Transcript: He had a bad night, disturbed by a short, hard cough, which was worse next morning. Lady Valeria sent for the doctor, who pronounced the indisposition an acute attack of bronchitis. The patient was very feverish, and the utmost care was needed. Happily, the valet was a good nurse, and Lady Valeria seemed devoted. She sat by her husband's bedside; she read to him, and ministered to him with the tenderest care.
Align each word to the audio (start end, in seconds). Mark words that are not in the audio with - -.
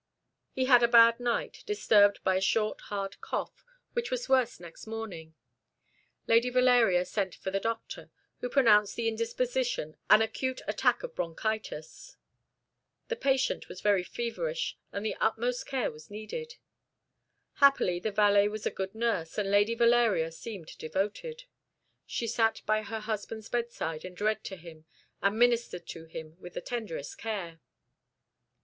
He 0.51 0.65
had 0.65 0.81
a 0.81 0.87
bad 0.87 1.19
night, 1.19 1.61
disturbed 1.67 2.23
by 2.23 2.35
a 2.35 2.41
short, 2.41 2.81
hard 2.89 3.21
cough, 3.21 3.63
which 3.93 4.09
was 4.09 4.27
worse 4.27 4.59
next 4.59 4.87
morning. 4.87 5.35
Lady 6.25 6.49
Valeria 6.49 7.05
sent 7.05 7.35
for 7.35 7.51
the 7.51 7.59
doctor, 7.59 8.09
who 8.39 8.49
pronounced 8.49 8.95
the 8.95 9.07
indisposition 9.07 9.95
an 10.09 10.23
acute 10.23 10.61
attack 10.67 11.03
of 11.03 11.13
bronchitis. 11.13 12.17
The 13.09 13.15
patient 13.15 13.69
was 13.69 13.81
very 13.81 14.03
feverish, 14.03 14.75
and 14.91 15.05
the 15.05 15.13
utmost 15.17 15.67
care 15.67 15.91
was 15.91 16.09
needed. 16.09 16.55
Happily, 17.57 17.99
the 17.99 18.09
valet 18.09 18.47
was 18.47 18.65
a 18.65 18.71
good 18.71 18.95
nurse, 18.95 19.37
and 19.37 19.51
Lady 19.51 19.75
Valeria 19.75 20.31
seemed 20.31 20.75
devoted. 20.79 21.43
She 22.07 22.25
sat 22.25 22.63
by 22.65 22.81
her 22.81 23.01
husband's 23.01 23.49
bedside; 23.49 24.01
she 24.01 24.09
read 24.23 24.43
to 24.45 24.55
him, 24.55 24.85
and 25.21 25.37
ministered 25.37 25.85
to 25.89 26.05
him 26.05 26.37
with 26.39 26.55
the 26.55 26.61
tenderest 26.61 27.19
care. 27.19 27.59